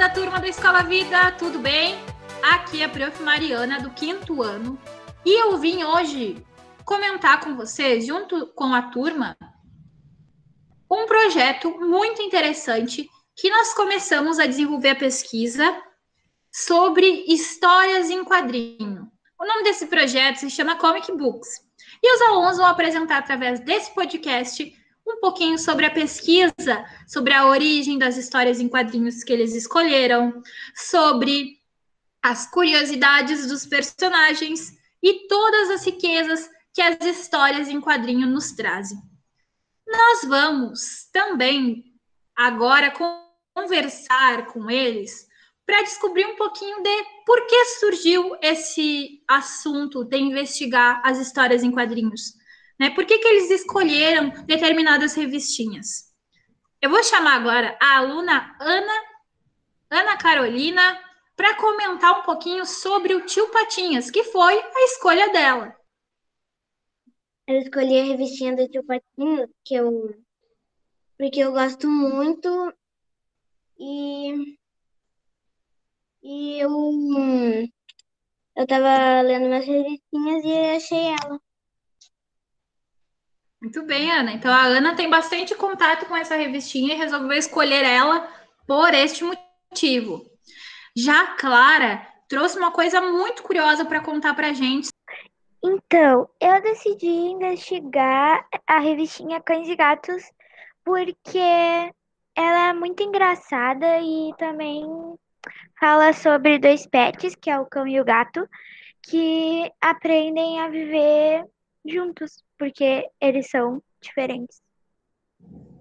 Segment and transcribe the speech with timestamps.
[0.00, 1.94] da turma da Escola Vida, tudo bem?
[2.42, 3.22] Aqui é a Prof.
[3.22, 4.80] Mariana, do quinto ano,
[5.26, 6.42] e eu vim hoje
[6.86, 9.36] comentar com vocês, junto com a turma,
[10.90, 15.78] um projeto muito interessante que nós começamos a desenvolver a pesquisa
[16.50, 19.06] sobre histórias em quadrinho.
[19.38, 21.60] O nome desse projeto se chama Comic Books.
[22.02, 24.64] E os alunos vão apresentar através desse podcast
[25.10, 30.42] um pouquinho sobre a pesquisa, sobre a origem das histórias em quadrinhos que eles escolheram,
[30.74, 31.60] sobre
[32.22, 38.98] as curiosidades dos personagens e todas as riquezas que as histórias em quadrinho nos trazem.
[39.86, 41.84] Nós vamos também
[42.36, 42.92] agora
[43.54, 45.28] conversar com eles
[45.66, 51.70] para descobrir um pouquinho de por que surgiu esse assunto de investigar as histórias em
[51.70, 52.34] quadrinhos.
[52.80, 52.88] Né?
[52.88, 56.10] Por que, que eles escolheram determinadas revistinhas?
[56.80, 59.04] Eu vou chamar agora a aluna Ana,
[59.90, 60.98] Ana Carolina
[61.36, 65.76] para comentar um pouquinho sobre o Tio Patinhas, que foi a escolha dela.
[67.46, 70.18] Eu escolhi a revistinha do Tio Patinhas, que eu
[71.18, 72.72] porque eu gosto muito
[73.78, 74.56] e
[76.22, 76.70] e eu,
[78.56, 81.40] eu tava lendo umas revistinhas e achei ela.
[83.60, 84.32] Muito bem, Ana.
[84.32, 88.28] Então a Ana tem bastante contato com essa revistinha e resolveu escolher ela
[88.66, 90.24] por este motivo.
[90.96, 94.88] Já a Clara trouxe uma coisa muito curiosa para contar para gente.
[95.62, 100.22] Então, eu decidi investigar a revistinha Cães e Gatos
[100.82, 101.38] porque
[102.34, 104.82] ela é muito engraçada e também
[105.78, 108.48] fala sobre dois pets, que é o cão e o gato,
[109.02, 111.44] que aprendem a viver
[111.86, 114.60] juntos, porque eles são diferentes.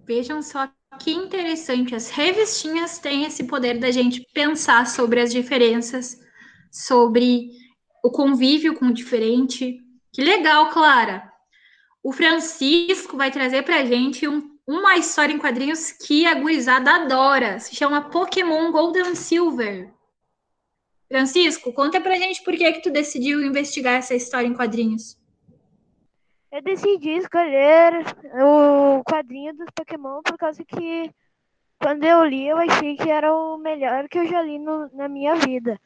[0.06, 6.20] Vejam só que interessante, as revistinhas têm esse poder da gente pensar sobre as diferenças,
[6.72, 7.52] sobre
[8.04, 9.78] o convívio com o diferente.
[10.12, 11.32] Que legal, Clara!
[12.02, 16.92] O Francisco vai trazer para a gente um uma história em quadrinhos que a gurizada
[16.92, 17.60] adora.
[17.60, 19.92] Se chama Pokémon Golden Silver.
[21.08, 25.19] Francisco, conta pra gente por que, que tu decidiu investigar essa história em quadrinhos.
[26.52, 27.94] Eu decidi escolher
[28.44, 31.12] o quadrinho dos Pokémon por causa que
[31.80, 35.08] quando eu li eu achei que era o melhor que eu já li no, na
[35.08, 35.80] minha vida.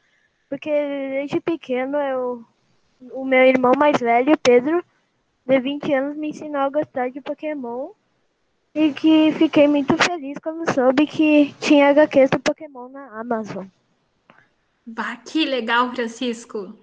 [0.48, 2.44] Porque desde pequeno eu,
[3.12, 4.82] o meu irmão mais velho, Pedro,
[5.46, 7.90] de 20 anos, me ensinou a gostar de Pokémon
[8.74, 13.66] e que fiquei muito feliz quando soube que tinha HQs do Pokémon na Amazon.
[14.86, 16.76] Bah, que legal, Francisco.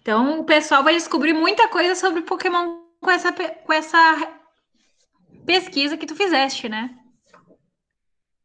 [0.00, 4.40] Então o pessoal vai descobrir muita coisa sobre Pokémon com essa, com essa
[5.46, 6.96] pesquisa que tu fizeste, né?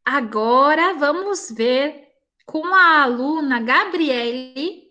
[0.04, 2.08] Agora vamos ver
[2.46, 4.86] com a aluna Gabriele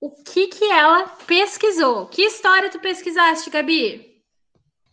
[0.00, 2.06] o que que ela pesquisou.
[2.06, 4.12] Que história tu pesquisaste, Gabi?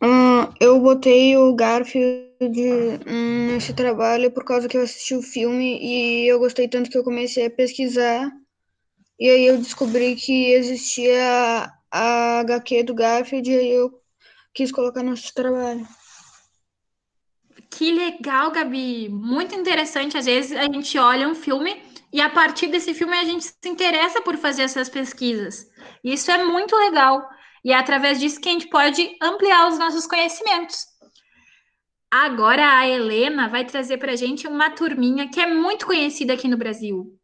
[0.01, 2.19] Hum, eu botei o Garfield
[3.07, 6.97] hum, nesse trabalho por causa que eu assisti o filme e eu gostei tanto que
[6.97, 8.31] eu comecei a pesquisar.
[9.19, 14.01] E aí eu descobri que existia a HQ do Garfield e eu
[14.53, 15.87] quis colocar nesse trabalho.
[17.69, 19.09] Que legal, Gabi!
[19.09, 20.17] Muito interessante.
[20.17, 23.69] Às vezes a gente olha um filme e a partir desse filme a gente se
[23.69, 25.67] interessa por fazer essas pesquisas.
[26.03, 27.27] Isso é muito legal.
[27.63, 30.85] E é através disso que a gente pode ampliar os nossos conhecimentos.
[32.11, 36.47] Agora a Helena vai trazer para a gente uma turminha que é muito conhecida aqui
[36.47, 37.15] no Brasil.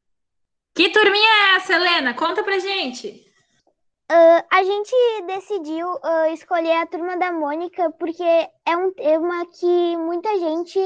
[0.75, 2.13] Que turminha é essa, Helena?
[2.13, 3.24] Conta pra gente.
[4.11, 4.95] Uh, a gente
[5.25, 10.79] decidiu uh, escolher a turma da Mônica porque é um tema que muita gente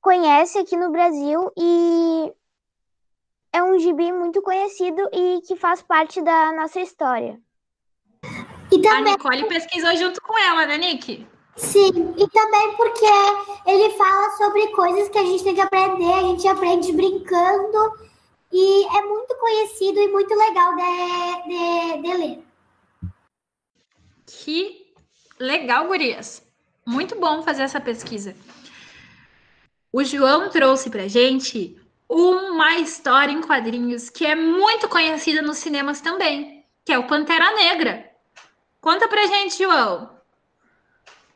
[0.00, 2.32] conhece aqui no Brasil e
[3.52, 7.38] é um gibi muito conhecido e que faz parte da nossa história.
[8.72, 9.12] E também...
[9.12, 11.24] A Nicole pesquisou junto com ela, né, Nick?
[11.54, 13.06] Sim, e também porque
[13.64, 17.92] ele fala sobre coisas que a gente tem que aprender, a gente aprende brincando,
[18.56, 22.44] e é muito conhecido e muito legal de, de, de ler.
[24.24, 24.94] Que
[25.40, 26.46] legal, Gurias!
[26.86, 28.36] Muito bom fazer essa pesquisa.
[29.92, 31.76] O João trouxe pra gente
[32.08, 37.52] uma história em quadrinhos que é muito conhecida nos cinemas também, que é o Pantera
[37.56, 38.08] Negra.
[38.80, 40.10] Conta pra gente, João.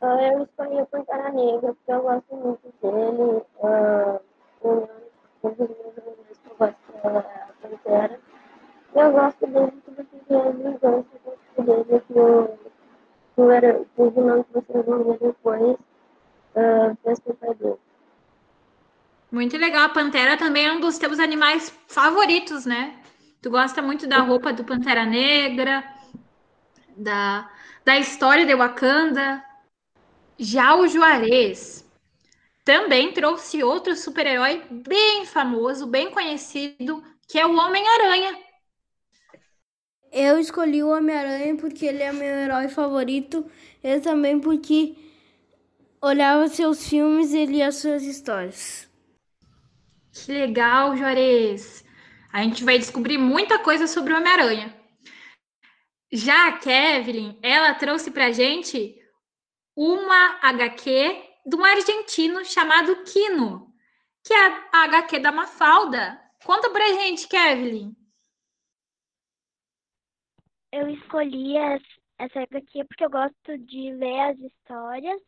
[0.01, 3.43] Uh, eu escolhi o Pantera Negra porque eu gosto muito dele.
[4.61, 4.98] Uh,
[5.43, 8.19] um dos meus livros que eu gosto é a Pantera.
[8.95, 11.05] Eu gosto dele porque eu vingança
[11.55, 12.47] com dele que o,
[13.35, 15.77] que o, era, o vilão que vocês vão ver depois
[17.03, 17.77] fez com o pai.
[19.31, 19.85] Muito legal.
[19.85, 22.99] A Pantera também é um dos teus animais favoritos, né?
[23.41, 25.83] Tu gosta muito da roupa do Pantera Negra,
[26.97, 27.49] da,
[27.85, 29.43] da história de Wakanda.
[30.37, 31.88] Já o Juarez
[32.69, 38.37] também trouxe outro super-herói bem famoso, bem conhecido, que é o Homem-Aranha.
[40.11, 43.43] Eu escolhi o Homem-Aranha porque ele é meu herói favorito
[43.83, 44.95] e também porque
[45.99, 48.87] olhava seus filmes e lia suas histórias.
[50.13, 51.83] Que legal, Juarez!
[52.31, 54.77] A gente vai descobrir muita coisa sobre o Homem-Aranha.
[56.11, 58.95] Já a Kevin, ela trouxe pra gente
[59.75, 63.73] uma HQ de um argentino chamado Kino,
[64.23, 66.21] que é a HQ da Mafalda.
[66.45, 67.95] Conta pra gente, Kevin.
[70.71, 75.19] Eu escolhi essa HQ porque eu gosto de ler as histórias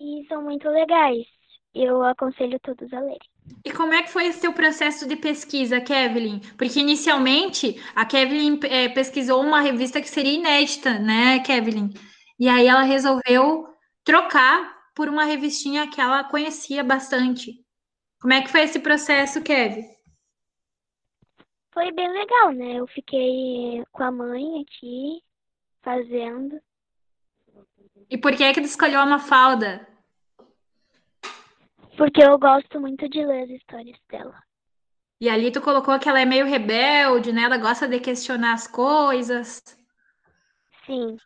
[0.00, 1.26] e são muito legais.
[1.74, 3.18] Eu aconselho todos a lerem.
[3.62, 6.40] E como é que foi esse seu processo de pesquisa, Kevin?
[6.56, 11.90] Porque inicialmente a Kevin é, pesquisou uma revista que seria inédita, né, Kevin?
[12.38, 13.68] E aí ela resolveu
[14.02, 17.62] trocar por uma revistinha que ela conhecia bastante.
[18.18, 19.86] Como é que foi esse processo, Kevin?
[21.72, 22.80] Foi bem legal, né?
[22.80, 25.22] Eu fiquei com a mãe aqui
[25.82, 26.58] fazendo.
[28.08, 29.86] E por que é que tu escolheu a Mafalda?
[31.98, 34.42] Porque eu gosto muito de ler as histórias dela.
[35.20, 37.42] E ali tu colocou que ela é meio rebelde, né?
[37.42, 39.62] Ela gosta de questionar as coisas.
[40.86, 41.18] Sim.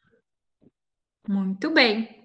[1.29, 2.20] Muito bem.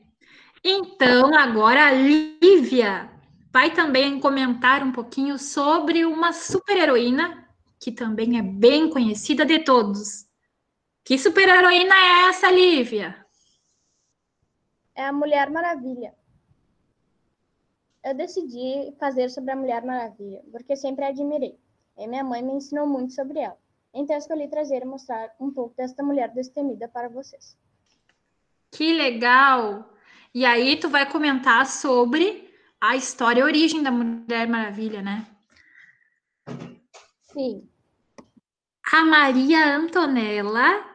[0.67, 3.07] Então, agora a Lívia
[3.53, 7.47] vai também comentar um pouquinho sobre uma super-heroína
[7.79, 10.25] que também é bem conhecida de todos.
[11.03, 13.15] Que super-heroína é essa, Lívia?
[14.95, 16.15] É a Mulher Maravilha.
[18.03, 21.59] Eu decidi fazer sobre a Mulher Maravilha, porque sempre a admirei.
[21.95, 23.57] E minha mãe me ensinou muito sobre ela.
[23.94, 27.56] Então escolhi trazer e mostrar um pouco desta mulher destemida para vocês.
[28.71, 29.94] Que legal!
[30.36, 35.26] E aí tu vai comentar sobre a história e a origem da Mulher Maravilha, né?
[37.22, 37.70] Sim.
[38.92, 40.86] A Maria Antonella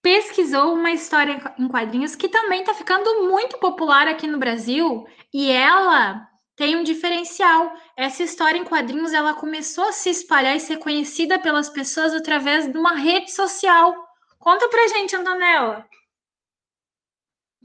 [0.00, 5.50] pesquisou uma história em quadrinhos que também está ficando muito popular aqui no Brasil e
[5.50, 7.74] ela tem um diferencial.
[7.96, 12.70] Essa história em quadrinhos ela começou a se espalhar e ser conhecida pelas pessoas através
[12.70, 13.92] de uma rede social.
[14.38, 15.84] Conta pra gente, Antonella.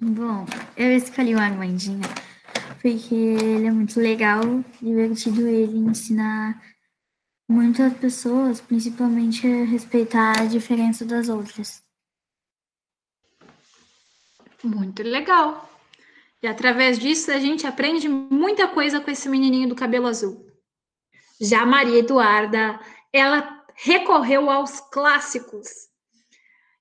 [0.02, 0.46] Bom,
[0.78, 2.00] eu escolhi o Armandinho
[2.82, 4.42] porque ele é muito legal,
[4.82, 6.62] divertido, ele ensina
[7.50, 11.84] muitas pessoas, principalmente respeitar a diferença das outras.
[14.64, 15.70] Muito legal.
[16.42, 20.46] E através disso a gente aprende muita coisa com esse menininho do cabelo azul.
[21.42, 22.80] Já Maria Eduarda,
[23.12, 25.89] ela recorreu aos clássicos.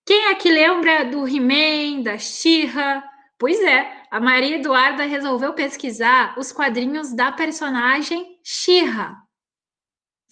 [0.08, 3.04] Quem é que lembra do He-Man, da She-Ra?
[3.38, 9.18] Pois é, a Maria Eduarda resolveu pesquisar os quadrinhos da personagem She-Ra.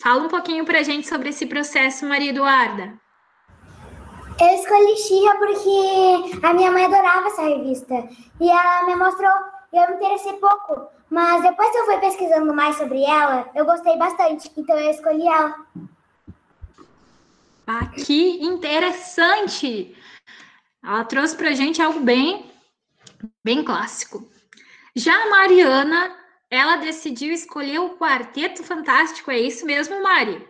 [0.00, 2.98] Fala um pouquinho pra gente sobre esse processo, Maria Eduarda.
[4.40, 8.08] Eu escolhi Xirra porque a minha mãe adorava essa revista.
[8.40, 9.30] E ela me mostrou,
[9.74, 10.88] eu me interessei pouco.
[11.10, 14.50] Mas depois que eu fui pesquisando mais sobre ela, eu gostei bastante.
[14.56, 15.54] Então eu escolhi ela.
[17.66, 19.96] Ah, que interessante!
[20.82, 22.49] Ela trouxe pra gente algo bem,
[23.44, 24.25] bem clássico.
[24.94, 26.16] Já a Mariana
[26.49, 29.32] ela decidiu escolher o Quarteto Fantástico.
[29.32, 30.46] É isso mesmo, Mari?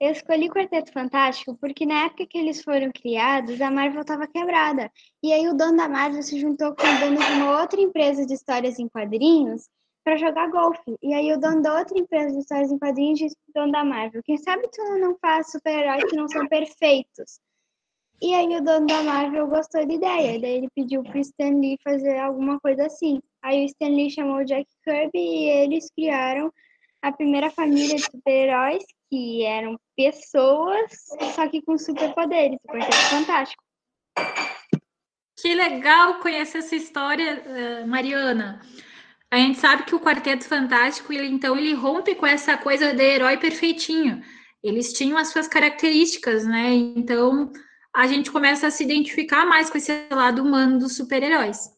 [0.00, 4.26] Eu escolhi o Quarteto Fantástico porque na época que eles foram criados, a Marvel estava
[4.26, 4.90] quebrada.
[5.22, 8.24] E aí o dono da Marvel se juntou com o dono de uma outra empresa
[8.24, 9.68] de histórias em quadrinhos
[10.04, 10.96] para jogar golfe.
[11.02, 14.22] E aí o dono da outra empresa de histórias em quadrinhos pro dono da Marvel,
[14.24, 17.40] quem sabe tu não faz super-heróis que não são perfeitos?
[18.20, 21.78] E aí o dono da Marvel gostou da ideia, daí ele pediu pro Stan Lee
[21.84, 23.20] fazer alguma coisa assim.
[23.42, 26.52] Aí o Stan Lee chamou o Jack Kirby e eles criaram
[27.00, 30.90] a primeira família de super-heróis, que eram pessoas,
[31.34, 33.62] só que com superpoderes, o Quarteto Fantástico.
[35.40, 38.60] Que legal conhecer essa história, eh, Mariana.
[39.30, 43.02] A gente sabe que o Quarteto Fantástico, ele, então, ele rompe com essa coisa de
[43.02, 44.22] herói perfeitinho.
[44.62, 46.72] Eles tinham as suas características, né?
[46.72, 47.52] Então,
[47.94, 51.70] a gente começa a se identificar mais com esse lado humano dos super-heróis.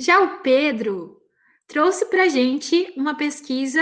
[0.00, 1.20] Já o Pedro
[1.68, 3.80] trouxe para a gente uma pesquisa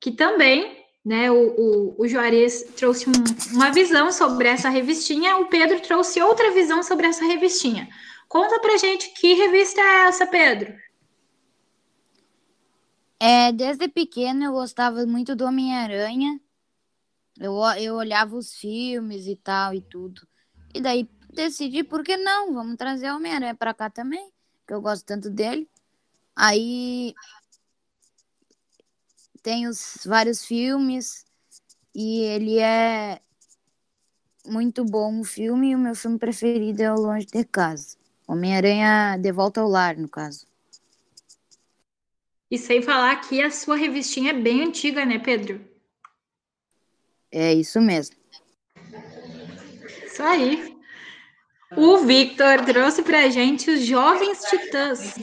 [0.00, 3.12] que também, né, o, o, o Juarez trouxe um,
[3.54, 7.88] uma visão sobre essa revistinha, o Pedro trouxe outra visão sobre essa revistinha.
[8.34, 10.76] Conta para gente que revista é essa, Pedro?
[13.20, 16.40] É, desde pequeno eu gostava muito do Homem-Aranha.
[17.38, 20.26] Eu, eu olhava os filmes e tal e tudo.
[20.74, 22.52] E daí decidi, por que não?
[22.52, 24.32] Vamos trazer o Homem-Aranha pra cá também,
[24.66, 25.70] que eu gosto tanto dele.
[26.34, 27.14] Aí
[29.44, 31.24] tem os vários filmes
[31.94, 33.22] e ele é
[34.44, 38.02] muito bom o filme e o meu filme preferido é O Longe de Casa.
[38.26, 40.46] Homem-Aranha de Volta ao Lar, no caso.
[42.50, 45.60] E sem falar que a sua revistinha é bem antiga, né, Pedro?
[47.30, 48.16] É isso mesmo.
[50.06, 50.74] Isso aí.
[51.76, 55.14] O Victor trouxe pra gente os Jovens Titãs.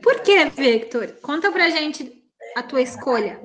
[0.00, 1.08] Por que, Victor?
[1.20, 2.22] Conta pra gente
[2.56, 3.40] a tua escolha.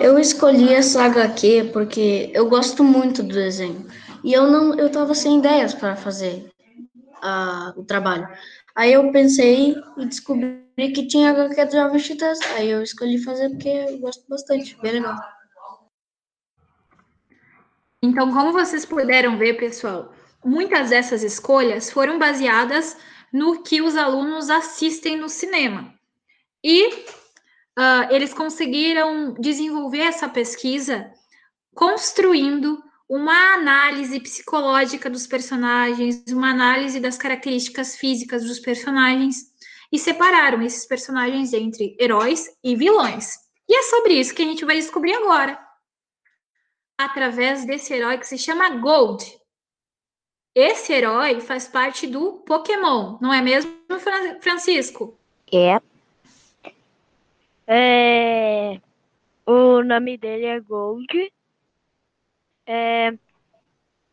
[0.00, 3.86] Eu escolhi essa HQ porque eu gosto muito do desenho.
[4.22, 6.50] E eu não eu tava sem ideias para fazer
[7.22, 8.28] a, o trabalho.
[8.74, 12.38] Aí eu pensei e descobri que tinha HQ do Jovens Titãs.
[12.56, 15.16] Aí eu escolhi fazer porque eu gosto bastante, bem legal.
[18.02, 20.12] Então, como vocês puderam ver, pessoal,
[20.44, 22.96] muitas dessas escolhas foram baseadas
[23.32, 25.92] no que os alunos assistem no cinema.
[26.62, 31.10] E uh, eles conseguiram desenvolver essa pesquisa
[31.74, 39.52] construindo uma análise psicológica dos personagens, uma análise das características físicas dos personagens
[39.92, 43.38] e separaram esses personagens entre heróis e vilões.
[43.68, 45.58] E é sobre isso que a gente vai descobrir agora,
[46.98, 49.24] através desse herói que se chama Gold.
[50.54, 53.70] Esse herói faz parte do Pokémon, não é mesmo,
[54.40, 55.16] Francisco?
[55.52, 55.80] É.
[57.66, 58.80] é...
[59.44, 61.32] O nome dele é Gold.
[62.66, 63.14] É...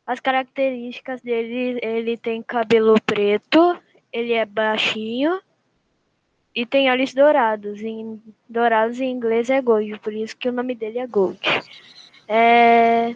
[0.06, 3.82] As características dele, ele tem cabelo preto,
[4.12, 5.42] ele é baixinho
[6.54, 7.82] e tem olhos dourados.
[7.82, 11.40] Em, dourados em inglês é Gold, por isso que o nome dele é Gold.
[12.28, 13.16] É...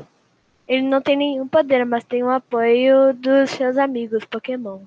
[0.68, 4.82] Ele não tem nenhum poder, mas tem o apoio dos seus amigos Pokémon.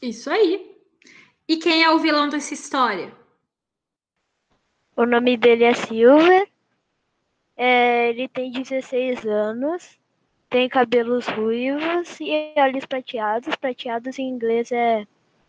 [0.00, 0.76] Isso aí.
[1.48, 3.12] E quem é o vilão dessa história?
[4.94, 6.48] O nome dele é Silver.
[7.58, 9.98] É, ele tem 16 anos.
[10.48, 13.54] Tem cabelos ruivos e olhos prateados.
[13.56, 15.04] Prateados em inglês é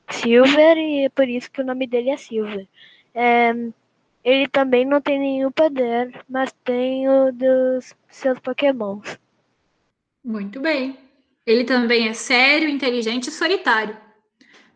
[0.09, 2.67] Silver e é por isso que o nome dele é Silver.
[3.13, 3.53] É,
[4.23, 9.17] ele também não tem nenhum poder, mas tem o dos seus pokémons.
[10.23, 10.97] Muito bem.
[11.45, 13.95] Ele também é sério, inteligente e solitário.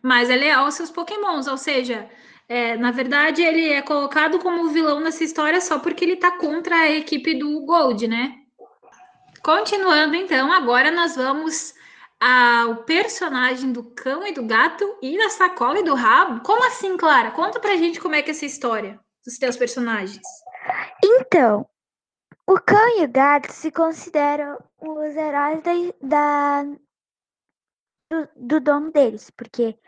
[0.00, 2.08] Mas é leal aos seus pokémons, ou seja,
[2.48, 6.76] é, na verdade ele é colocado como vilão nessa história só porque ele tá contra
[6.76, 8.34] a equipe do Gold, né?
[9.42, 11.74] Continuando então, agora nós vamos
[12.20, 16.42] ao personagem do cão e do gato e da sacola e do rabo.
[16.42, 17.30] Como assim, Clara?
[17.30, 20.26] Conta pra gente como é que é essa história dos teus personagens?
[21.04, 21.68] Então,
[22.46, 25.72] o cão e o gato se consideram os heróis da,
[26.02, 26.64] da
[28.10, 29.78] do, do dono deles, porque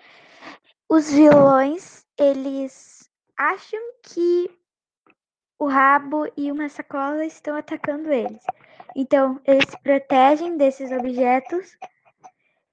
[0.88, 4.50] os vilões eles acham que
[5.58, 8.42] o rabo e uma sacola estão atacando eles.
[8.94, 11.76] Então, eles se protegem desses objetos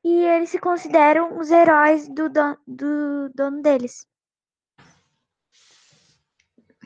[0.03, 4.05] e eles se consideram os heróis do, don do dono deles.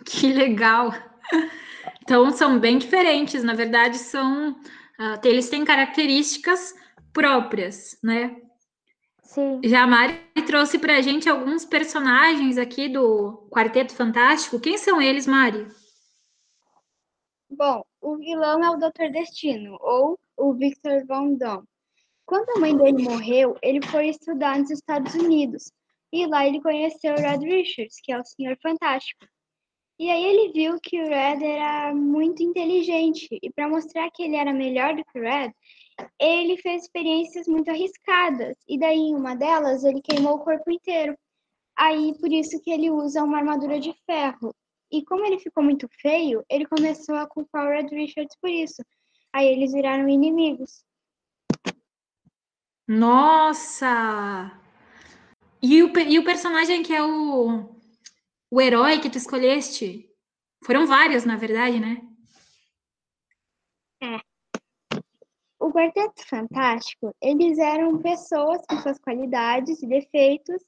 [0.06, 0.92] Que legal!
[2.04, 6.74] Então são bem diferentes, na verdade são uh, eles têm características
[7.12, 8.34] próprias, né?
[9.28, 9.60] Sim.
[9.64, 10.18] Já a Mari
[10.48, 14.60] trouxe para a gente alguns personagens aqui do Quarteto Fantástico.
[14.60, 15.68] Quem são eles, Mari?
[17.50, 19.12] Bom, o vilão é o Dr.
[19.12, 21.64] Destino, ou o Victor Von Doom.
[22.26, 25.72] Quando a mãe dele morreu, ele foi estudar nos Estados Unidos.
[26.12, 29.26] E lá ele conheceu o Red Richards, que é o Senhor Fantástico.
[30.00, 34.36] E aí ele viu que o Red era muito inteligente e para mostrar que ele
[34.36, 35.52] era melhor do que o Red,
[36.20, 41.18] ele fez experiências muito arriscadas e daí em uma delas ele queimou o corpo inteiro.
[41.76, 44.54] Aí por isso que ele usa uma armadura de ferro.
[44.92, 48.84] E como ele ficou muito feio, ele começou a culpar o Red Richards por isso.
[49.34, 50.84] Aí eles viraram inimigos.
[52.88, 54.60] Nossa!
[55.62, 57.76] E o, e o personagem que é o
[58.50, 60.10] o herói que tu escolheste?
[60.64, 62.02] Foram vários, na verdade, né?
[64.02, 64.20] É.
[65.68, 70.64] O Quarteto Fantástico, eles eram pessoas com suas qualidades e defeitos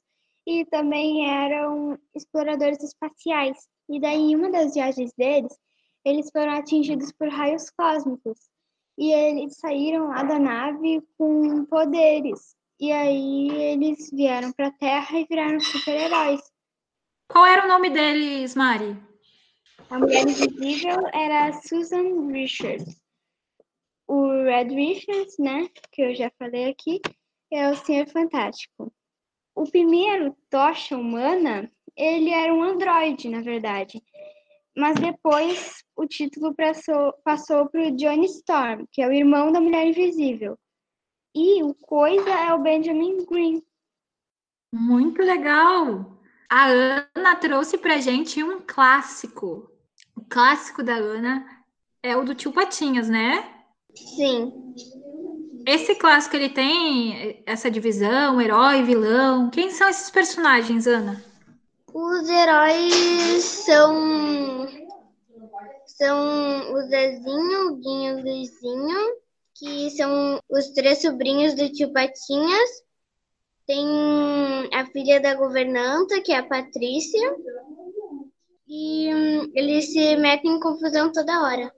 [0.46, 3.56] e também eram exploradores espaciais.
[3.88, 5.58] E daí, em uma das viagens deles,
[6.04, 8.50] eles foram atingidos por raios cósmicos.
[8.98, 12.54] E eles saíram lá da nave com poderes.
[12.78, 16.42] E aí eles vieram para a Terra e viraram super-heróis.
[17.26, 18.94] Qual era o nome deles, Mari?
[19.88, 22.99] A mulher invisível era Susan Richards.
[24.12, 27.00] O Red Richards, né, que eu já falei aqui,
[27.48, 28.92] é o Senhor Fantástico.
[29.54, 34.02] O primeiro, Tocha Humana, ele era um androide, na verdade.
[34.76, 36.52] Mas depois o título
[37.22, 40.58] passou, para o Johnny Storm, que é o irmão da Mulher Invisível.
[41.32, 43.62] E o Coisa é o Benjamin Green.
[44.72, 46.20] Muito legal!
[46.48, 49.70] A Ana trouxe pra gente um clássico.
[50.16, 51.64] O clássico da Ana
[52.02, 53.59] é o do Tio Patinhas, né?
[53.94, 54.52] Sim.
[55.66, 59.50] Esse clássico ele tem essa divisão, herói, vilão.
[59.50, 61.22] Quem são esses personagens, Ana?
[61.92, 64.66] Os heróis são
[65.86, 69.16] são o Zezinho, o Guinho e o Luizinho,
[69.54, 72.70] que são os três sobrinhos do tio Patinhas.
[73.66, 73.86] Tem
[74.72, 77.36] a filha da governanta, que é a Patrícia.
[78.66, 81.70] E hum, eles se metem em confusão toda hora.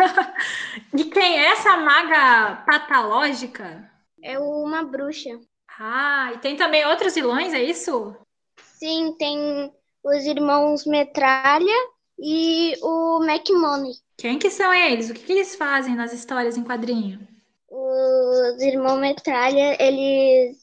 [0.96, 3.90] E quem é essa maga patológica?
[4.22, 5.38] É uma bruxa.
[5.78, 8.14] Ah, e tem também outros vilões, é isso?
[8.58, 9.72] Sim, tem
[10.04, 11.74] os irmãos Metralha
[12.18, 13.92] e o McMoney.
[14.18, 15.08] Quem que são eles?
[15.08, 17.26] O que, que eles fazem nas histórias em quadrinho?
[17.68, 20.58] Os irmãos Metralha, eles,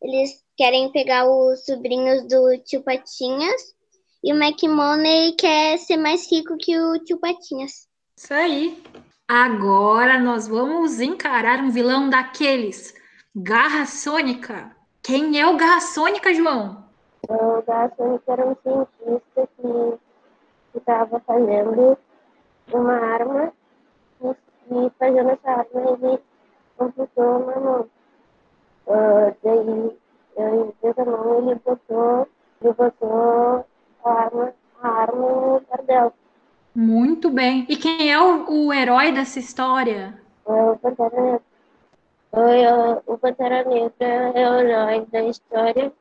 [0.00, 3.74] eles querem pegar os sobrinhos do tio Patinhas
[4.22, 7.88] e o McMoney quer ser mais rico que o tio Patinhas.
[8.16, 8.82] Isso aí.
[9.26, 12.94] Agora nós vamos encarar um vilão daqueles.
[13.34, 14.70] Garra Sônica.
[15.02, 16.84] Quem é o Garra Sônica, João?
[17.28, 21.98] O Garra Sônica era um cientista que estava fazendo
[22.72, 23.52] uma arma
[24.22, 26.22] e, fazendo essa arma ele
[26.78, 27.90] computou uma mão.
[28.86, 29.98] Uh, daí,
[30.82, 32.28] vez da mão, ele botou,
[32.62, 33.66] ele botou
[34.04, 36.12] a arma, a arma no lugar.
[36.74, 37.64] Muito bem.
[37.68, 40.20] E quem é o, o herói dessa história?
[40.44, 41.40] É o Pantera.
[42.32, 45.92] O, o Pantera Negra é o herói da história.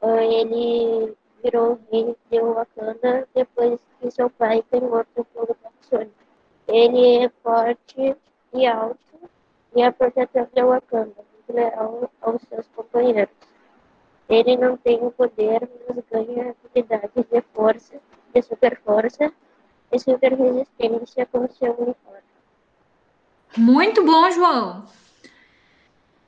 [0.00, 6.12] Ele virou o rei de Wakanda depois que seu pai foi morto pelo Sonic.
[6.68, 8.16] Ele é forte
[8.52, 8.98] e alto
[9.74, 13.34] e é protetor de Wakanda, muito leal aos seus companheiros.
[14.28, 17.96] Ele não tem o poder, mas ganha habilidades de força,
[18.32, 19.32] de super força
[19.92, 22.24] e super resistência com seu uniforme.
[23.56, 24.86] Muito bom, João.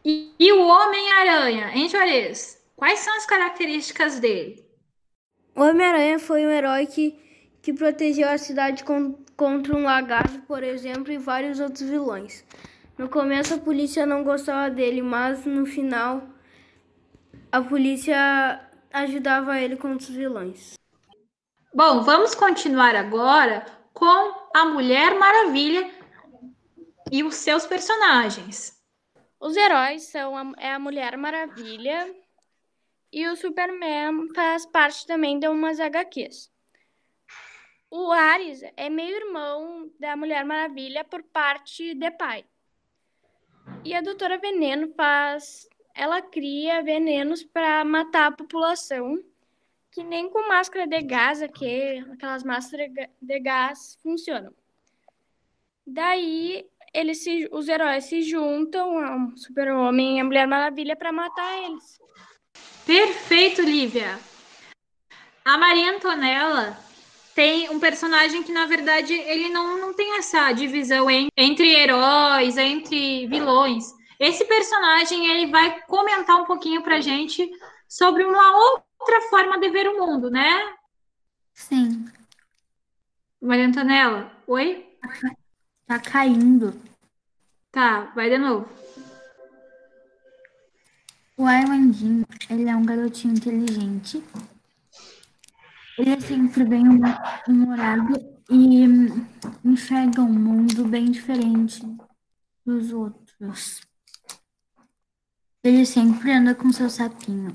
[0.05, 2.63] E, e o Homem-Aranha, hein, Juarez?
[2.77, 4.65] Quais são as características dele?
[5.55, 7.19] O Homem-Aranha foi um herói que,
[7.61, 12.43] que protegeu a cidade con contra um lagarto, por exemplo, e vários outros vilões.
[12.97, 16.23] No começo a polícia não gostava dele, mas no final
[17.53, 20.76] a polícia ajudava ele contra os vilões.
[21.77, 25.93] Bom, vamos continuar agora com a Mulher Maravilha
[27.13, 28.83] e os seus personagens.
[29.39, 32.17] Os heróis são a, é a Mulher Maravilha
[33.13, 36.51] e o Superman faz parte também de umas HQs.
[37.91, 42.47] O Ares é meio-irmão da Mulher Maravilha por parte de pai.
[43.85, 45.69] E a Doutora Veneno faz.
[45.95, 49.23] Ela cria venenos para matar a população,
[49.97, 54.53] que nem com máscara de gás, aqui, aquelas máscaras de gás funcionam.
[55.87, 61.51] Daí eles se, os heróis se juntam ao Super-Homem e a Mulher Maravilha para matar
[61.65, 61.99] eles.
[62.85, 64.21] Perfeito, Lívia.
[65.43, 66.79] A Maria Antonella
[67.35, 73.27] tem um personagem que, na verdade, ele não, não tem essa divisão entre heróis, entre
[73.29, 73.95] vilões.
[74.21, 77.51] Esse personagem, ele vai comentar um pouquinho pra gente
[77.89, 80.75] sobre uma outra forma de ver o mundo, né?
[81.55, 82.11] Sim.
[83.41, 84.85] Maria Antonella, oi?
[85.87, 86.75] Tá caindo.
[87.71, 88.69] Tá, vai de novo.
[91.37, 94.25] O Armandinho, ele é um garotinho inteligente.
[95.99, 96.85] Ele é sempre bem
[97.47, 98.15] humorado
[98.51, 98.85] e
[99.65, 101.81] enxerga um mundo bem diferente
[102.65, 103.81] dos outros.
[105.63, 107.55] Ele sempre anda com seu sapinho.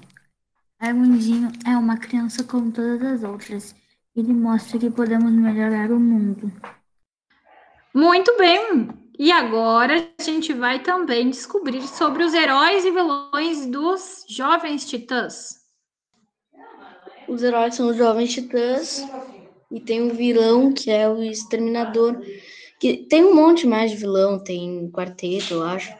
[0.81, 3.75] Armandinho é uma criança como todas as outras.
[4.15, 6.51] Ele mostra que podemos melhorar o mundo.
[7.93, 8.89] Muito bem!
[9.19, 15.61] E agora a gente vai também descobrir sobre os heróis e vilões dos Jovens Titãs.
[17.27, 19.05] Os heróis são os Jovens Titãs
[19.71, 22.19] e tem um vilão que é o Exterminador.
[22.79, 25.95] Que tem um monte mais de vilão, tem um quarteto, eu acho.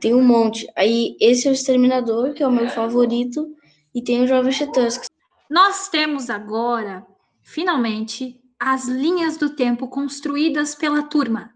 [0.00, 0.66] Tem um monte.
[0.74, 3.55] Aí esse é o Exterminador, que é o meu favorito,
[3.96, 5.00] e tem os Jovens Titãs.
[5.48, 7.06] nós temos agora,
[7.42, 11.50] finalmente, as linhas do tempo construídas pela turma.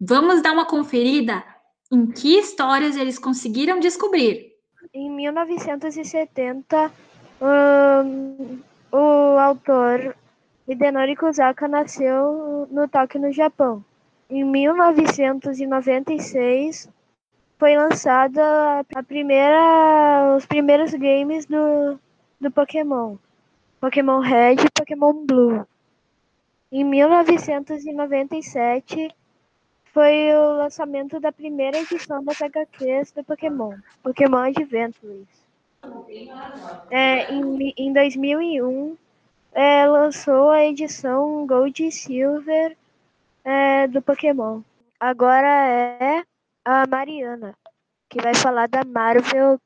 [0.00, 1.44] Vamos dar uma conferida
[1.92, 4.50] em que histórias eles conseguiram descobrir.
[4.92, 6.90] Em 1970,
[7.40, 8.58] um,
[8.90, 10.16] o autor
[10.66, 13.84] Hidenori Kusaka nasceu no Tóquio, no Japão.
[14.28, 16.88] Em 1996,
[17.60, 22.00] foi lançada a primeira, os primeiros games do,
[22.40, 23.18] do Pokémon.
[23.78, 25.66] Pokémon Red e Pokémon Blue.
[26.72, 29.14] Em 1997,
[29.92, 35.28] foi o lançamento da primeira edição das HQs do Pokémon, Pokémon Adventures.
[36.90, 38.96] É, em, em 2001,
[39.52, 42.74] é, lançou a edição Gold e Silver
[43.44, 44.62] é, do Pokémon.
[44.98, 46.24] Agora é
[46.64, 47.56] a Mariana,
[48.08, 49.58] que vai falar da Marvel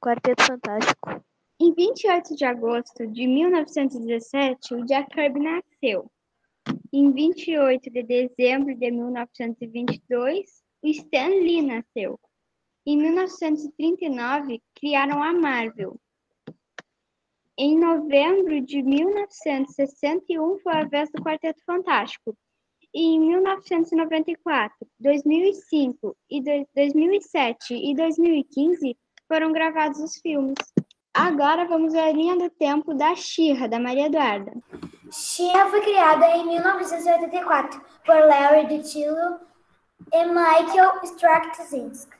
[0.00, 1.24] Quarteto Fantástico.
[1.60, 6.10] Em 28 de agosto de 1917, o Jack Kirby nasceu.
[6.92, 12.18] Em 28 de dezembro de 1922, o Stan Lee nasceu.
[12.84, 15.96] Em 1939, criaram a Marvel.
[17.56, 22.36] Em novembro de 1961, foi a vez do Quarteto Fantástico.
[22.94, 26.42] Em 1994, 2005, e
[26.74, 30.54] 2007 e 2015 foram gravados os filmes.
[31.14, 34.52] Agora vamos a linha do tempo da Xirra, da Maria Eduarda.
[35.10, 39.40] Xirra foi criada em 1984 por Larry DiTillo
[40.12, 42.16] e Michael Straczynski.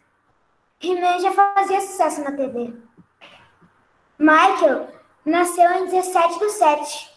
[0.83, 2.75] He-Man já fazia sucesso na TV.
[4.19, 4.89] Michael
[5.25, 7.11] nasceu em 17 de 7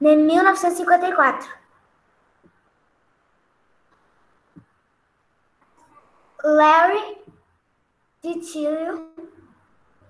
[0.00, 1.59] de 1954.
[6.44, 7.18] Larry
[8.22, 9.08] DiTillo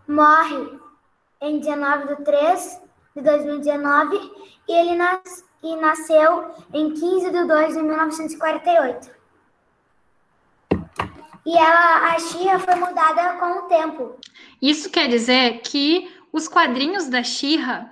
[0.06, 0.78] morre
[1.40, 2.80] em 19 de 3
[3.16, 4.16] de 2019
[4.68, 9.20] e ele nas, e nasceu em 15 de 2 de 1948.
[11.46, 14.16] E ela, a Xia foi mudada com o tempo.
[14.60, 17.90] Isso quer dizer que os quadrinhos da Xirra,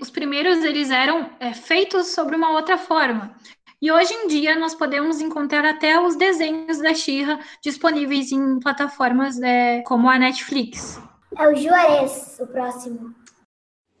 [0.00, 3.34] os primeiros eles eram é, feitos sobre uma outra forma.
[3.80, 9.38] E hoje em dia nós podemos encontrar até os desenhos da Xirra disponíveis em plataformas
[9.42, 10.98] é, como a Netflix.
[11.36, 13.14] É o Juarez, o próximo.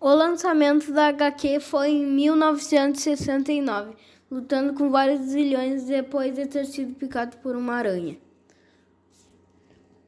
[0.00, 3.94] O lançamento da HQ foi em 1969,
[4.30, 8.18] lutando com vários zilhões depois de ter sido picado por uma aranha.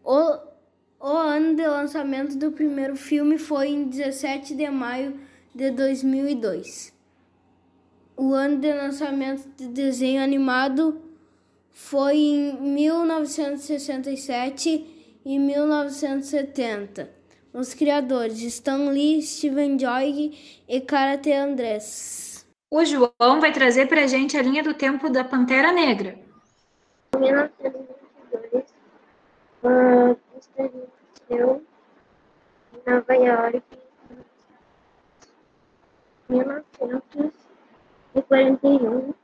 [0.03, 0.39] O,
[0.99, 5.21] o ano de lançamento do primeiro filme foi em 17 de maio
[5.55, 6.97] de 2002.
[8.19, 11.01] O ano de lançamento de desenho animado
[11.71, 17.09] foi em 1967 e 1970.
[17.53, 22.45] Os criadores Stan Lee, Steven Joy e Karate Andrés.
[22.69, 26.19] O João vai trazer para a gente a linha do tempo da Pantera Negra.
[27.15, 28.65] Em 1922,
[29.63, 30.19] uh,
[31.31, 31.63] nasceu
[32.75, 33.63] em Nova York.
[38.19, 39.15] Em 1941,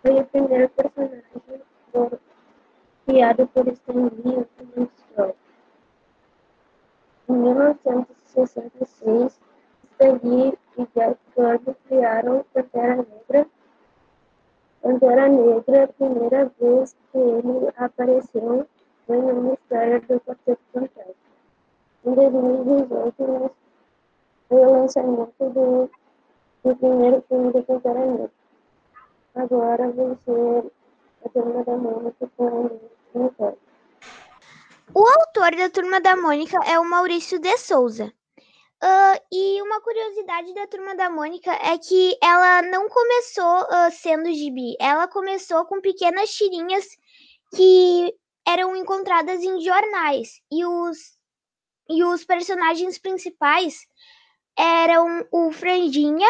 [0.00, 1.22] foi o primeiro personagem
[3.04, 4.46] criado por Stan Lee,
[4.96, 5.36] Stroke.
[7.28, 9.38] Em 1966,
[9.92, 13.46] Stan Lee e Jack Kirby criaram Pantera Negra.
[14.80, 18.66] Pantera Negra, a primeira vez que ele apareceu
[19.06, 21.16] foi numa história do Quarteto Fantástico.
[22.06, 23.50] Em 2018,
[24.48, 25.90] foi o lançamento do,
[26.64, 28.30] do primeiro filme de Pantera Negra.
[29.34, 30.72] Agora vai ser
[31.24, 32.80] a turma da Mônica com
[33.14, 33.58] Nicole.
[34.94, 38.12] O autor da Turma da Mônica é o Maurício de Souza.
[38.82, 44.32] Uh, e uma curiosidade da Turma da Mônica é que ela não começou uh, sendo
[44.32, 46.84] gibi, ela começou com pequenas tirinhas
[47.54, 48.12] que
[48.46, 50.40] eram encontradas em jornais.
[50.50, 50.98] E os,
[51.88, 53.86] e os personagens principais
[54.58, 56.28] eram o Franjinha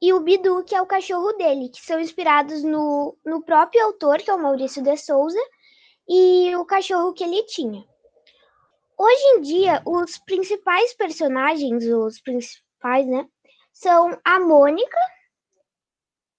[0.00, 4.18] e o Bidu, que é o cachorro dele, que são inspirados no, no próprio autor,
[4.18, 5.40] que é o Maurício de Souza,
[6.08, 7.84] e o cachorro que ele tinha.
[8.98, 13.26] Hoje em dia, os principais personagens, os principais, né,
[13.72, 14.98] são a Mônica,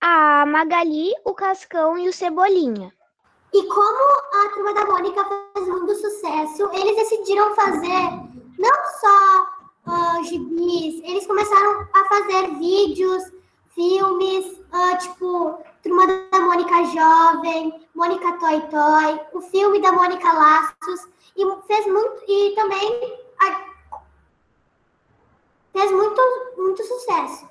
[0.01, 2.91] a Magali, o Cascão e o Cebolinha.
[3.53, 10.23] E como a Turma da Mônica fez muito sucesso, eles decidiram fazer não só uh,
[10.23, 13.23] gibis, eles começaram a fazer vídeos,
[13.77, 21.07] filmes, uh, tipo, Turma da Mônica Jovem, Mônica Toy Toy, o filme da Mônica Laços,
[21.37, 23.65] e fez muito, e também a,
[25.73, 26.21] fez muito,
[26.57, 27.47] muito sucesso.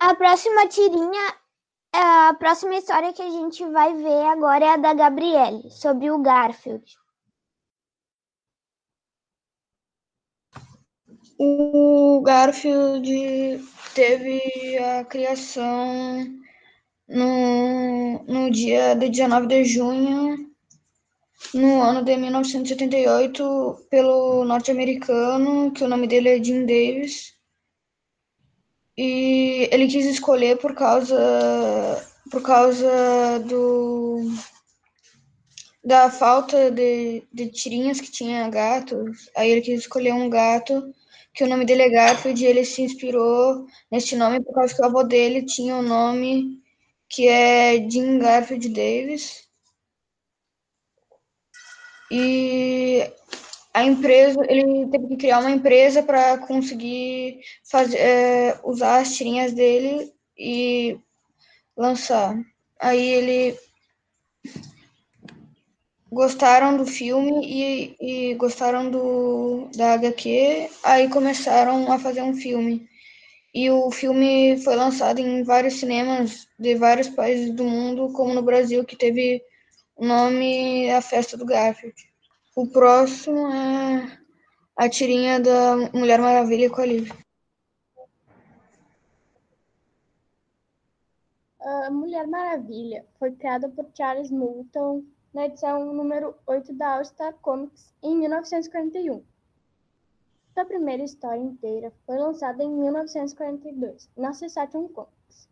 [0.00, 1.34] A próxima tirinha,
[1.92, 6.10] é, a próxima história que a gente vai ver agora é a da Gabriele, sobre
[6.10, 6.96] o Garfield.
[11.38, 13.60] O Garfield
[13.94, 16.24] teve a criação
[17.08, 20.48] no, no dia de 19 de junho,
[21.52, 27.34] no ano de 1978, pelo norte-americano, que o nome dele é Jim Davis.
[28.96, 31.16] E ele quis escolher por causa,
[32.30, 34.20] por causa do
[35.84, 39.28] da falta de, de tirinhas que tinha gatos.
[39.36, 40.94] Aí ele quis escolher um gato
[41.34, 44.84] que o nome dele é Garfield, ele se inspirou nesse nome por causa que o
[44.84, 46.62] avô dele tinha um nome
[47.08, 49.48] que é Jim Garfield Davis.
[52.10, 53.02] E
[53.72, 59.52] a empresa, ele teve que criar uma empresa para conseguir fazer, é, usar as tirinhas
[59.52, 60.96] dele e
[61.76, 62.36] lançar.
[62.80, 63.58] Aí ele
[66.14, 72.88] gostaram do filme e, e gostaram do, da HQ, aí começaram a fazer um filme.
[73.52, 78.42] E o filme foi lançado em vários cinemas de vários países do mundo, como no
[78.42, 79.42] Brasil, que teve
[79.96, 81.96] o nome A Festa do Garfield.
[82.56, 84.18] O próximo é
[84.76, 87.12] a tirinha da Mulher Maravilha com a Liv.
[91.60, 95.02] A Mulher Maravilha foi criada por Charles Moulton
[95.34, 99.24] na edição número 8 da All Star Comics em 1941.
[100.52, 105.48] Sua primeira história inteira foi lançada em 1942 na Sesation Comics.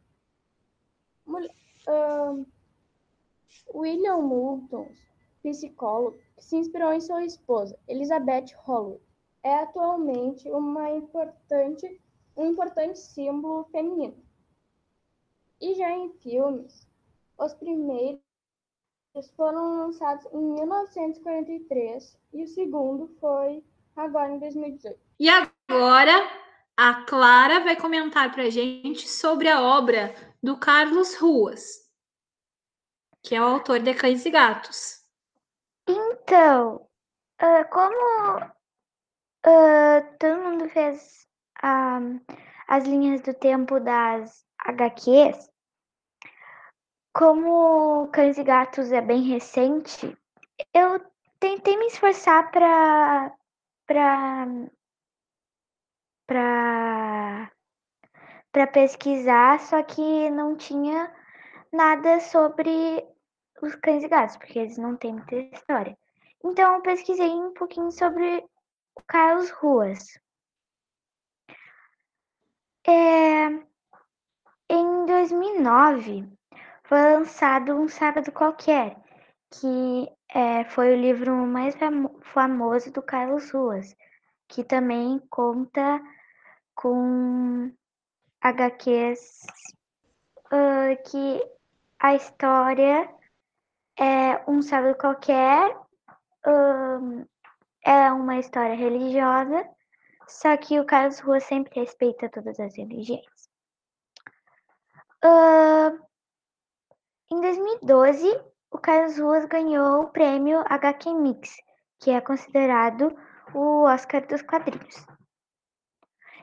[1.26, 2.46] Uh,
[3.74, 4.88] William Moulton,
[5.42, 9.00] psicólogo, que se inspirou em sua esposa, Elizabeth Holloway,
[9.42, 12.00] é atualmente uma importante,
[12.36, 14.16] um importante símbolo feminino.
[15.60, 16.86] E já em filmes,
[17.36, 18.21] os primeiros
[19.36, 23.62] foram lançados em 1943 e o segundo foi
[23.94, 24.98] agora em 2018.
[25.20, 26.12] E agora
[26.76, 31.90] a Clara vai comentar para gente sobre a obra do Carlos Ruas,
[33.22, 35.02] que é o autor de Cães e Gatos.
[35.86, 36.88] Então,
[37.40, 41.26] uh, como uh, todo mundo fez
[41.62, 42.20] uh,
[42.66, 45.51] as linhas do tempo das HQs,
[47.12, 50.16] como Cães e Gatos é bem recente,
[50.74, 51.00] eu
[51.38, 53.32] tentei me esforçar para
[53.86, 54.46] para
[56.26, 57.52] para
[58.50, 61.12] para pesquisar, só que não tinha
[61.72, 62.70] nada sobre
[63.62, 65.96] os cães e gatos, porque eles não têm muita história.
[66.44, 68.44] Então eu pesquisei um pouquinho sobre
[68.94, 70.18] o Carlos Ruas.
[72.86, 73.46] É,
[74.68, 76.28] em 2009,
[76.92, 78.98] foi lançado um sábado qualquer,
[79.50, 81.74] que é, foi o livro mais
[82.20, 83.96] famoso do Carlos Ruas,
[84.46, 86.02] que também conta
[86.74, 87.72] com
[88.42, 89.40] HQs
[90.52, 91.42] uh, que
[91.98, 93.08] a história
[93.98, 97.26] é um sábado qualquer, uh,
[97.86, 99.66] é uma história religiosa,
[100.28, 103.48] só que o Carlos Ruas sempre respeita todas as religiões.
[105.24, 106.11] Uh,
[107.32, 108.28] em 2012,
[108.70, 111.56] o Carlos Ruas ganhou o prêmio HQ Mix,
[111.98, 113.10] que é considerado
[113.54, 115.06] o Oscar dos quadrinhos.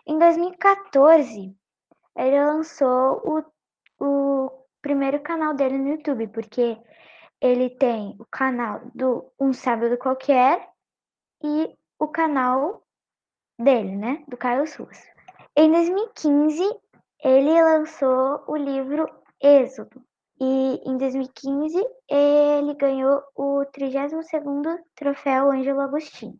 [0.08, 1.56] Em 2014,
[2.18, 6.76] ele lançou o, o primeiro canal dele no YouTube, porque
[7.40, 10.72] ele tem o canal do Um Sábado Qualquer
[11.44, 12.84] e o canal
[13.60, 15.00] dele, né, do Carlos Ruas.
[15.56, 16.64] Em 2015,
[17.24, 19.08] ele lançou o livro
[19.40, 20.04] Êxodo,
[20.40, 26.40] e em 2015 ele ganhou o 32º troféu Ângelo Agostinho.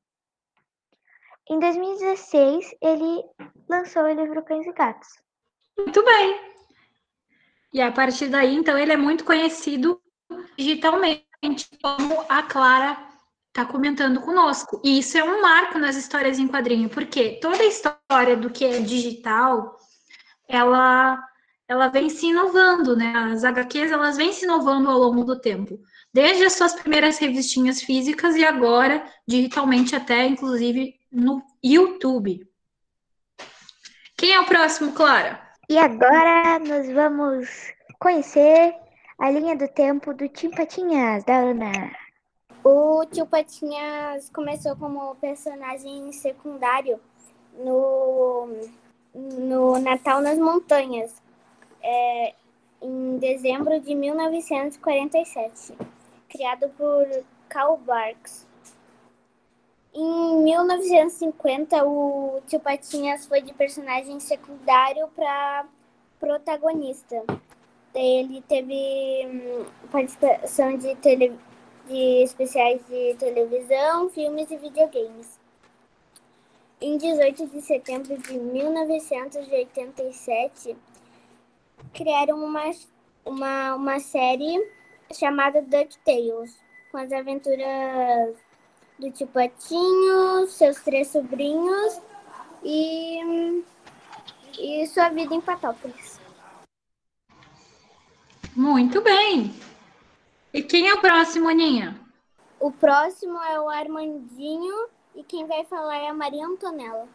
[1.50, 3.24] Em 2016 ele
[3.68, 5.10] lançou o livro Cães e Gatos.
[5.78, 6.50] Muito bem.
[7.74, 10.02] E a partir daí, então, ele é muito conhecido
[10.58, 11.26] digitalmente,
[11.82, 12.98] como a Clara
[13.48, 14.82] está comentando conosco.
[14.84, 18.66] E isso é um marco nas histórias em quadrinho, porque toda a história do que
[18.66, 19.78] é digital,
[20.48, 21.24] ela
[21.70, 23.14] ela vem se inovando, né?
[23.32, 25.80] As HQs elas vêm se inovando ao longo do tempo,
[26.12, 32.44] desde as suas primeiras revistinhas físicas e agora digitalmente até inclusive no YouTube.
[34.18, 35.40] Quem é o próximo, Clara?
[35.70, 37.48] E agora nós vamos
[38.00, 38.76] conhecer
[39.20, 41.92] a linha do tempo do Tim Patinhas, da Ana.
[42.64, 47.00] O Tio Patinhas começou como personagem secundário
[47.54, 48.50] no,
[49.14, 51.22] no Natal nas Montanhas,
[51.82, 52.34] é,
[52.82, 55.74] em dezembro de 1947,
[56.30, 57.08] criado por
[57.48, 58.48] Karl Barks.
[59.94, 65.66] Em 1950, o Tio Patinhas foi de personagem secundário para
[66.20, 67.24] protagonista.
[67.94, 71.36] Ele teve hum, participação de, tele,
[71.88, 75.40] de especiais de televisão, filmes e videogames.
[76.80, 80.78] Em 18 de setembro de 1987,
[81.94, 82.64] criaram uma,
[83.26, 84.66] uma, uma série
[85.14, 86.58] chamada DuckTales,
[86.92, 88.36] com as aventuras
[88.98, 92.02] do Tio Patinho, seus três sobrinhos
[92.64, 93.64] e,
[94.60, 96.20] e sua vida em Patópolis.
[98.56, 99.54] Muito bem.
[100.54, 102.00] E quem é o próximo, Aninha?
[102.60, 107.08] O próximo é o Armandinho e quem vai falar é a Maria Antonella.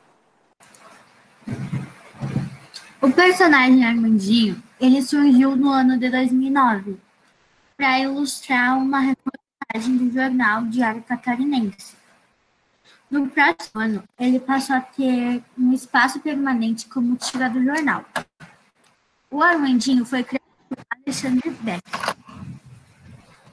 [3.04, 6.96] O personagem Armandinho, ele surgiu no ano de 2009
[7.76, 11.94] para ilustrar uma reportagem do jornal Diário Catarinense.
[13.10, 18.06] No próximo ano, ele passou a ter um espaço permanente como tira do jornal.
[19.30, 21.82] O Armandinho foi criado por Alexandre Beck.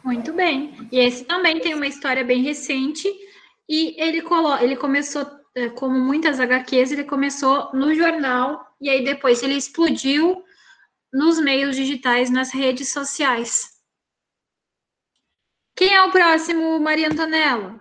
[0.01, 0.87] Muito bem.
[0.89, 3.05] E esse também tem uma história bem recente
[3.67, 5.29] e ele, colo ele começou,
[5.75, 10.43] como muitas HQs, ele começou no jornal e aí depois ele explodiu
[11.11, 13.81] nos meios digitais, nas redes sociais.
[15.75, 17.79] Quem é o próximo, Maria Antonella?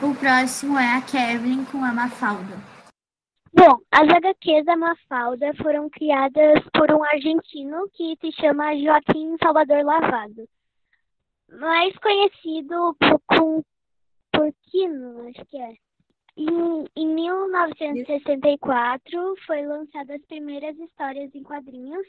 [0.00, 2.56] O próximo é a Kevin com a Mafalda.
[3.52, 9.84] Bom, as HQs da Mafalda foram criadas por um argentino que se chama Joaquim Salvador
[9.84, 10.48] Lavado,
[11.58, 13.64] mais conhecido por, com,
[14.38, 15.74] por Quino, acho que é.
[16.36, 22.06] Em, em 1964 foi lançadas as primeiras histórias em quadrinhos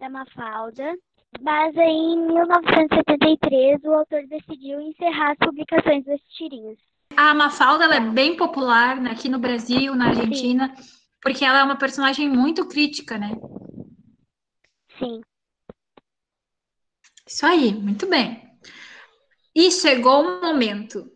[0.00, 0.96] da Mafalda,
[1.40, 6.76] mas aí, em 1973 o autor decidiu encerrar as publicações das tirinhas.
[7.16, 10.82] A Mafalda ela é bem popular né, aqui no Brasil, na Argentina, Sim.
[11.22, 13.30] porque ela é uma personagem muito crítica, né?
[14.98, 15.20] Sim.
[17.24, 18.42] Isso aí, muito bem.
[19.54, 21.13] E chegou o momento.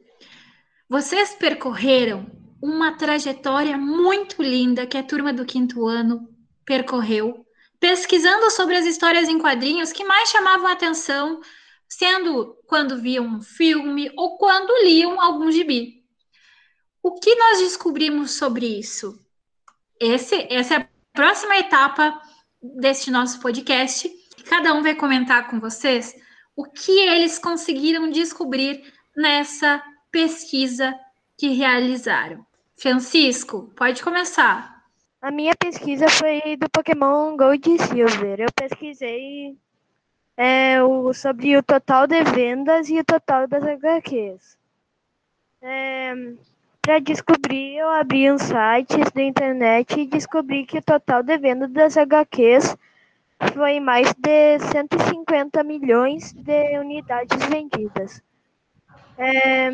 [0.89, 2.31] Vocês percorreram
[2.63, 6.27] uma trajetória muito linda que a turma do quinto ano
[6.65, 7.45] percorreu,
[7.79, 11.41] pesquisando sobre as histórias em quadrinhos que mais chamavam a atenção
[11.87, 16.05] sendo quando viam um filme ou quando liam algum gibi.
[17.03, 19.19] O que nós descobrimos sobre isso?
[20.01, 22.19] Esse, essa é a próxima etapa
[22.63, 24.11] deste nosso podcast.
[24.49, 26.15] Cada um vai comentar com vocês
[26.57, 28.83] o que eles conseguiram descobrir
[29.17, 30.99] nessa pesquisa
[31.37, 32.45] que realizaram.
[32.77, 34.85] Francisco, pode começar.
[35.21, 38.41] A minha pesquisa foi do Pokémon Gold e Silver.
[38.41, 39.57] Eu pesquisei
[40.37, 44.57] é, o, sobre o total de vendas e o total das HQs.
[45.61, 46.15] É,
[46.81, 51.71] Para descobrir, eu abri uns sites da internet e descobri que o total de vendas
[51.73, 52.77] das HQs
[53.53, 58.23] foi mais de 150 milhões de unidades vendidas.
[59.21, 59.69] É,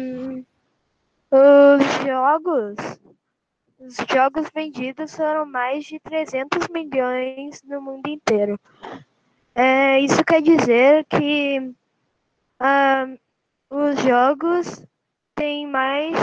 [1.31, 2.77] os jogos,
[3.79, 8.59] os jogos vendidos foram mais de 300 milhões no mundo inteiro.
[9.55, 11.75] É, isso quer dizer que
[12.59, 13.07] ah,
[13.69, 14.83] os jogos
[15.35, 16.17] têm mais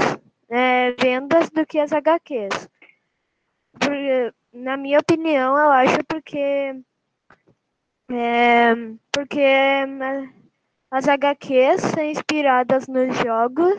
[0.50, 2.68] é, vendas do que as HQs.
[3.74, 6.76] Porque, na minha opinião, eu acho porque
[8.10, 8.74] é,
[9.12, 9.86] porque
[10.92, 13.78] as HQs são inspiradas nos jogos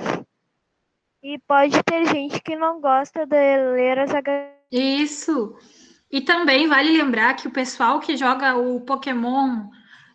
[1.22, 4.50] e pode ter gente que não gosta de ler as HQs.
[4.72, 5.54] Isso.
[6.10, 9.66] E também vale lembrar que o pessoal que joga o Pokémon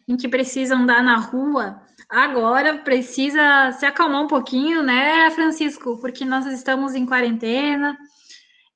[0.07, 5.97] em que precisa andar na rua, agora precisa se acalmar um pouquinho, né, Francisco?
[5.99, 7.95] Porque nós estamos em quarentena.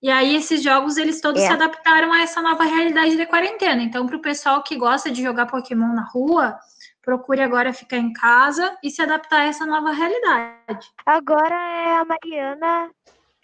[0.02, 1.48] E aí esses jogos eles todos é.
[1.48, 3.82] se adaptaram a essa nova realidade de quarentena.
[3.82, 6.58] Então, para o pessoal que gosta de jogar Pokémon na rua,
[7.02, 10.88] procure agora ficar em casa e se adaptar a essa nova realidade.
[11.06, 12.92] Agora é a Mariana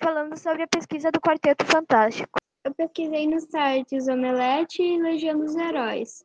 [0.02, 2.40] falando sobre a pesquisa do Quarteto Fantástico.
[2.64, 6.24] Eu pesquisei nos sites Omelete e Legião dos Heróis.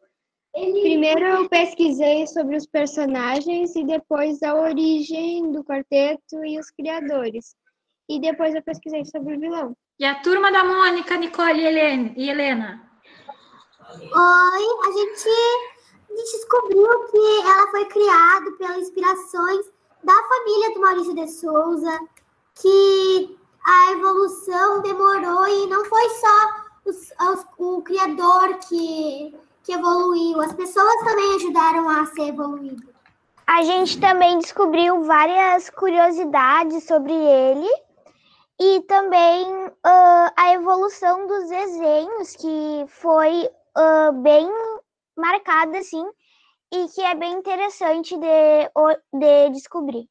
[0.52, 7.54] Primeiro eu pesquisei sobre os personagens e depois a origem do quarteto e os criadores.
[8.08, 9.74] E depois eu pesquisei sobre o vilão.
[9.98, 12.90] E a turma da Mônica, Nicole e Helena?
[13.94, 15.28] Oi, a gente,
[16.12, 19.66] a gente descobriu que ela foi criada pelas inspirações
[20.04, 22.00] da família do Maurício de Souza,
[22.60, 26.48] que a evolução demorou e não foi só
[26.84, 30.40] os, os, o criador que, que evoluiu.
[30.40, 32.92] As pessoas também ajudaram a ser evoluído.
[33.46, 37.68] A gente também descobriu várias curiosidades sobre ele
[38.60, 44.48] e também uh, a evolução dos desenhos, que foi uh, bem
[45.16, 46.04] marcada, assim,
[46.72, 50.08] e que é bem interessante de, de descobrir.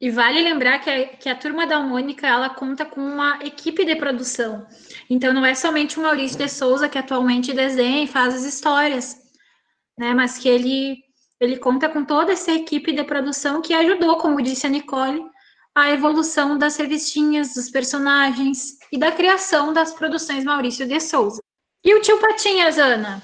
[0.00, 3.84] E vale lembrar que a, que a turma da Mônica ela conta com uma equipe
[3.84, 4.66] de produção.
[5.08, 9.16] Então não é somente o Maurício de Souza que atualmente desenha e faz as histórias,
[9.98, 10.12] né?
[10.12, 11.02] Mas que ele
[11.40, 15.24] ele conta com toda essa equipe de produção que ajudou, como disse a Nicole,
[15.74, 21.42] a evolução das revistinhas, dos personagens e da criação das produções Maurício de Souza.
[21.84, 23.20] E o tio Patinhas, Ana?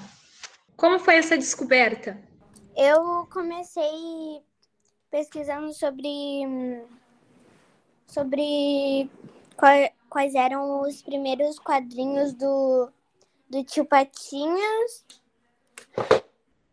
[0.81, 2.19] Como foi essa descoberta?
[2.75, 4.41] Eu comecei
[5.11, 6.41] pesquisando sobre
[8.07, 9.07] sobre
[10.09, 12.89] quais eram os primeiros quadrinhos do,
[13.47, 15.05] do tio Patinhas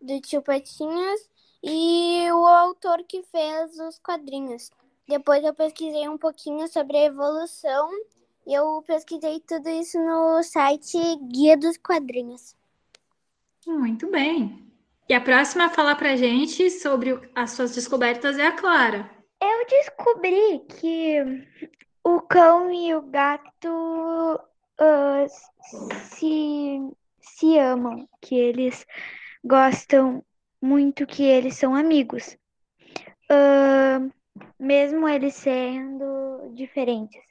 [0.01, 1.29] do tio Patinhas
[1.63, 4.71] e o autor que fez os quadrinhos.
[5.07, 7.91] Depois eu pesquisei um pouquinho sobre a evolução
[8.47, 10.97] e eu pesquisei tudo isso no site
[11.31, 12.57] Guia dos Quadrinhos.
[13.69, 14.67] Muito bem.
[15.07, 19.11] E a próxima a falar pra gente sobre as suas descobertas é a Clara.
[19.39, 21.19] Eu descobri que
[22.03, 24.41] o cão e o gato
[24.81, 25.27] uh,
[26.15, 26.79] se,
[27.21, 28.87] se amam, que eles
[29.45, 30.25] gostam
[30.63, 32.39] muito que eles são amigos,
[33.31, 34.11] uh,
[34.59, 37.28] mesmo eles sendo diferentes.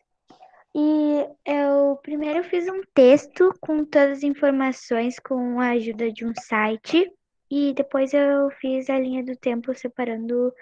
[0.80, 6.32] E eu primeiro fiz um texto com todas as informações com a ajuda de um
[6.40, 7.12] site
[7.50, 10.54] e depois eu fiz a linha do tempo separando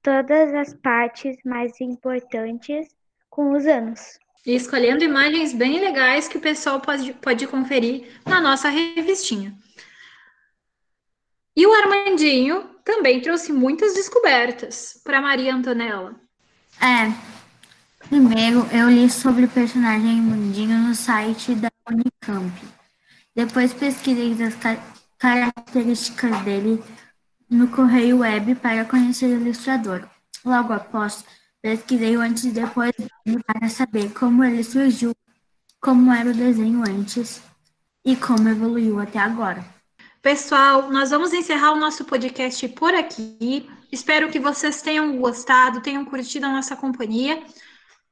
[0.00, 2.86] todas as partes mais importantes
[3.28, 4.16] com os anos.
[4.46, 9.58] E escolhendo imagens bem legais que o pessoal pode, pode conferir na nossa revistinha.
[11.56, 16.14] E o Armandinho também trouxe muitas descobertas para Maria Antonella.
[16.80, 17.33] É.
[18.08, 22.52] Primeiro, eu li sobre o personagem Armandinho no site da Unicamp.
[23.34, 24.54] Depois pesquisei as
[25.18, 26.82] características dele
[27.48, 30.06] no Correio Web para conhecer o ilustrador.
[30.44, 31.24] Logo após,
[31.62, 32.92] pesquisei o antes e depois
[33.46, 35.14] para saber como ele surgiu,
[35.80, 37.42] como era o desenho antes
[38.04, 39.64] e como evoluiu até agora.
[40.20, 43.68] Pessoal, nós vamos encerrar o nosso podcast por aqui.
[43.90, 47.42] Espero que vocês tenham gostado, tenham curtido a nossa companhia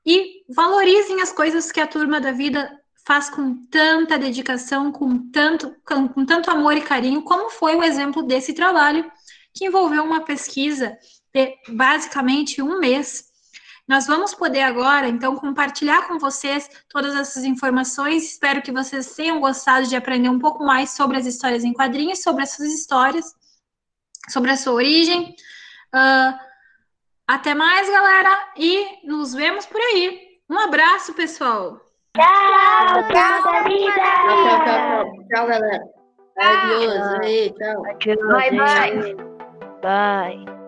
[0.05, 5.75] e valorizem as coisas que a turma da vida faz com tanta dedicação, com tanto,
[5.85, 9.11] com, com tanto amor e carinho, como foi o exemplo desse trabalho,
[9.55, 10.97] que envolveu uma pesquisa
[11.33, 13.33] de basicamente um mês
[13.87, 18.25] nós vamos poder agora, então, compartilhar com vocês todas essas informações.
[18.25, 22.23] Espero que vocês tenham gostado de aprender um pouco mais sobre as histórias em quadrinhos,
[22.23, 23.35] sobre essas histórias,
[24.31, 25.35] sobre a sua origem.
[25.95, 26.52] Uh,
[27.27, 30.21] até mais, galera, e nos vemos por aí.
[30.51, 31.81] Um abraço, pessoal.
[32.15, 33.93] Tchau, tchau, vida.
[33.95, 35.83] Tchau, tchau, tchau, tchau, galera.
[36.39, 37.83] Adeus, aí, tchau.
[38.29, 39.17] Bye, bye.
[39.83, 40.62] Bye.